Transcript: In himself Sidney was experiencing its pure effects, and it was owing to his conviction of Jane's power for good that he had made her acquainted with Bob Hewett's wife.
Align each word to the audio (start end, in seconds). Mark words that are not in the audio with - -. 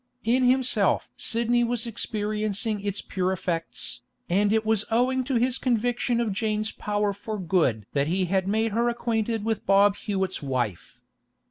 In 0.23 0.45
himself 0.49 1.11
Sidney 1.15 1.63
was 1.63 1.85
experiencing 1.85 2.81
its 2.81 3.01
pure 3.03 3.31
effects, 3.31 4.01
and 4.27 4.51
it 4.51 4.65
was 4.65 4.83
owing 4.89 5.23
to 5.25 5.35
his 5.35 5.59
conviction 5.59 6.19
of 6.19 6.33
Jane's 6.33 6.71
power 6.71 7.13
for 7.13 7.37
good 7.37 7.85
that 7.93 8.07
he 8.07 8.25
had 8.25 8.47
made 8.47 8.71
her 8.71 8.89
acquainted 8.89 9.45
with 9.45 9.67
Bob 9.67 9.95
Hewett's 9.95 10.41
wife. 10.41 10.99